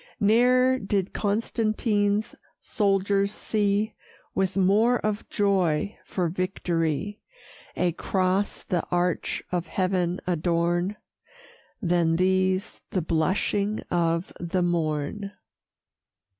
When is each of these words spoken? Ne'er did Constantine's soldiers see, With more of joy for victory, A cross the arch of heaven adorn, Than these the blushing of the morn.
Ne'er 0.19 0.79
did 0.79 1.13
Constantine's 1.13 2.33
soldiers 2.59 3.31
see, 3.31 3.93
With 4.33 4.57
more 4.57 4.97
of 4.97 5.29
joy 5.29 5.95
for 6.03 6.27
victory, 6.27 7.21
A 7.75 7.91
cross 7.91 8.63
the 8.63 8.83
arch 8.89 9.43
of 9.51 9.67
heaven 9.67 10.19
adorn, 10.25 10.95
Than 11.83 12.15
these 12.15 12.81
the 12.89 13.03
blushing 13.03 13.81
of 13.91 14.33
the 14.39 14.63
morn. 14.63 15.33